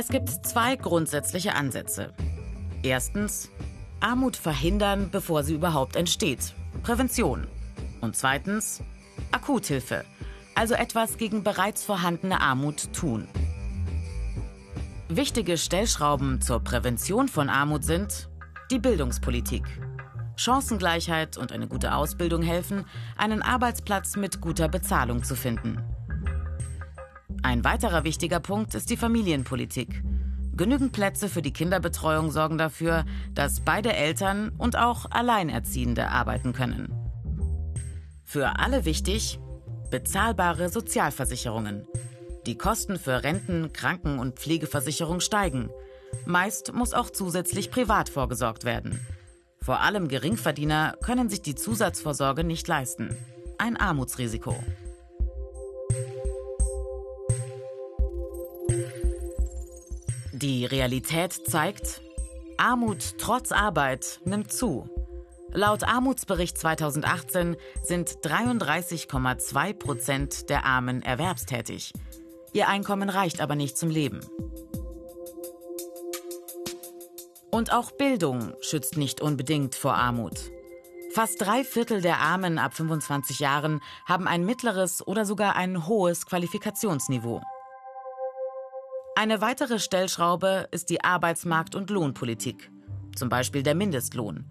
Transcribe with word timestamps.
Es 0.00 0.06
gibt 0.06 0.28
zwei 0.46 0.76
grundsätzliche 0.76 1.56
Ansätze. 1.56 2.12
Erstens, 2.84 3.50
Armut 3.98 4.36
verhindern, 4.36 5.08
bevor 5.10 5.42
sie 5.42 5.54
überhaupt 5.54 5.96
entsteht. 5.96 6.54
Prävention. 6.84 7.48
Und 8.00 8.14
zweitens, 8.14 8.80
Akuthilfe. 9.32 10.04
Also 10.54 10.74
etwas 10.74 11.16
gegen 11.16 11.42
bereits 11.42 11.84
vorhandene 11.84 12.40
Armut 12.40 12.92
tun. 12.92 13.26
Wichtige 15.08 15.58
Stellschrauben 15.58 16.40
zur 16.42 16.60
Prävention 16.60 17.26
von 17.26 17.50
Armut 17.50 17.82
sind 17.82 18.28
die 18.70 18.78
Bildungspolitik. 18.78 19.64
Chancengleichheit 20.36 21.36
und 21.36 21.50
eine 21.50 21.66
gute 21.66 21.92
Ausbildung 21.92 22.42
helfen, 22.42 22.84
einen 23.16 23.42
Arbeitsplatz 23.42 24.14
mit 24.14 24.40
guter 24.40 24.68
Bezahlung 24.68 25.24
zu 25.24 25.34
finden. 25.34 25.82
Ein 27.48 27.64
weiterer 27.64 28.04
wichtiger 28.04 28.40
Punkt 28.40 28.74
ist 28.74 28.90
die 28.90 28.98
Familienpolitik. 28.98 30.02
Genügend 30.54 30.92
Plätze 30.92 31.30
für 31.30 31.40
die 31.40 31.54
Kinderbetreuung 31.54 32.30
sorgen 32.30 32.58
dafür, 32.58 33.06
dass 33.32 33.60
beide 33.60 33.94
Eltern 33.94 34.52
und 34.58 34.76
auch 34.76 35.06
Alleinerziehende 35.10 36.10
arbeiten 36.10 36.52
können. 36.52 36.92
Für 38.22 38.58
alle 38.58 38.84
wichtig, 38.84 39.40
bezahlbare 39.90 40.68
Sozialversicherungen. 40.68 41.86
Die 42.44 42.58
Kosten 42.58 42.98
für 42.98 43.22
Renten, 43.22 43.72
Kranken- 43.72 44.18
und 44.18 44.38
Pflegeversicherung 44.38 45.20
steigen. 45.20 45.70
Meist 46.26 46.74
muss 46.74 46.92
auch 46.92 47.08
zusätzlich 47.08 47.70
privat 47.70 48.10
vorgesorgt 48.10 48.64
werden. 48.64 49.00
Vor 49.62 49.80
allem 49.80 50.08
Geringverdiener 50.08 50.98
können 51.02 51.30
sich 51.30 51.40
die 51.40 51.54
Zusatzvorsorge 51.54 52.44
nicht 52.44 52.68
leisten. 52.68 53.16
Ein 53.56 53.78
Armutsrisiko. 53.78 54.54
Die 60.40 60.64
Realität 60.66 61.32
zeigt, 61.32 62.00
Armut 62.58 63.18
trotz 63.18 63.50
Arbeit 63.50 64.20
nimmt 64.24 64.52
zu. 64.52 64.88
Laut 65.50 65.82
Armutsbericht 65.82 66.56
2018 66.56 67.56
sind 67.82 68.08
33,2 68.22 69.72
Prozent 69.74 70.48
der 70.48 70.64
Armen 70.64 71.02
erwerbstätig. 71.02 71.92
Ihr 72.52 72.68
Einkommen 72.68 73.08
reicht 73.10 73.40
aber 73.40 73.56
nicht 73.56 73.76
zum 73.76 73.90
Leben. 73.90 74.20
Und 77.50 77.72
auch 77.72 77.90
Bildung 77.90 78.52
schützt 78.60 78.96
nicht 78.96 79.20
unbedingt 79.20 79.74
vor 79.74 79.94
Armut. 79.94 80.38
Fast 81.14 81.42
drei 81.42 81.64
Viertel 81.64 82.00
der 82.00 82.18
Armen 82.18 82.60
ab 82.60 82.74
25 82.74 83.40
Jahren 83.40 83.80
haben 84.06 84.28
ein 84.28 84.46
mittleres 84.46 85.04
oder 85.04 85.24
sogar 85.24 85.56
ein 85.56 85.88
hohes 85.88 86.26
Qualifikationsniveau. 86.26 87.42
Eine 89.20 89.40
weitere 89.40 89.80
Stellschraube 89.80 90.68
ist 90.70 90.90
die 90.90 91.02
Arbeitsmarkt- 91.02 91.74
und 91.74 91.90
Lohnpolitik, 91.90 92.70
zum 93.16 93.28
Beispiel 93.28 93.64
der 93.64 93.74
Mindestlohn. 93.74 94.44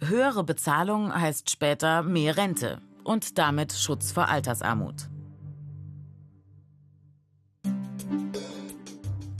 Höhere 0.00 0.42
Bezahlung 0.42 1.14
heißt 1.14 1.48
später 1.48 2.02
mehr 2.02 2.36
Rente 2.36 2.80
und 3.04 3.38
damit 3.38 3.72
Schutz 3.72 4.10
vor 4.10 4.28
Altersarmut. 4.28 5.08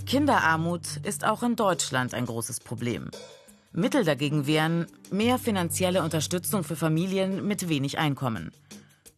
Kinderarmut 0.07 0.99
ist 1.03 1.27
auch 1.27 1.43
in 1.43 1.57
Deutschland 1.57 2.15
ein 2.15 2.27
großes 2.27 2.61
Problem. 2.61 3.11
Mittel 3.73 4.05
dagegen 4.05 4.47
wären 4.47 4.87
mehr 5.11 5.41
finanzielle 5.41 6.05
Unterstützung 6.05 6.63
für 6.63 6.77
Familien 6.77 7.45
mit 7.49 7.69
wenig 7.69 7.99
Einkommen, 7.99 8.53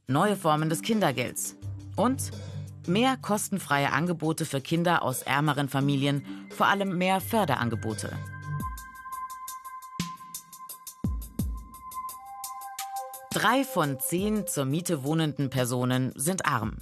neue 0.06 0.36
Formen 0.36 0.70
des 0.70 0.81
Kindergelds 0.81 1.55
und 1.97 2.31
Mehr 2.86 3.16
kostenfreie 3.16 3.92
Angebote 3.92 4.44
für 4.44 4.60
Kinder 4.60 5.02
aus 5.02 5.22
ärmeren 5.22 5.68
Familien, 5.68 6.24
vor 6.50 6.66
allem 6.66 6.96
mehr 6.96 7.20
Förderangebote. 7.20 8.10
Drei 13.32 13.64
von 13.64 13.98
zehn 14.00 14.46
zur 14.46 14.64
Miete 14.64 15.04
wohnenden 15.04 15.50
Personen 15.50 16.12
sind 16.16 16.46
arm. 16.46 16.78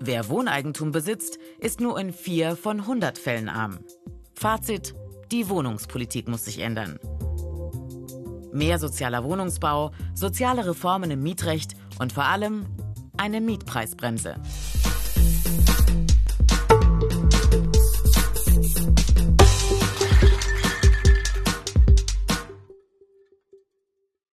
Wer 0.00 0.28
Wohneigentum 0.28 0.92
besitzt, 0.92 1.38
ist 1.58 1.80
nur 1.80 1.98
in 1.98 2.12
vier 2.12 2.54
von 2.54 2.80
100 2.80 3.16
Fällen 3.16 3.48
arm. 3.48 3.78
Fazit, 4.34 4.94
die 5.32 5.48
Wohnungspolitik 5.48 6.28
muss 6.28 6.44
sich 6.44 6.58
ändern. 6.58 6.98
Mehr 8.52 8.78
sozialer 8.78 9.24
Wohnungsbau, 9.24 9.92
soziale 10.14 10.66
Reformen 10.66 11.10
im 11.10 11.22
Mietrecht 11.22 11.72
und 11.98 12.12
vor 12.12 12.24
allem 12.24 12.66
eine 13.18 13.40
Mietpreisbremse. 13.40 14.36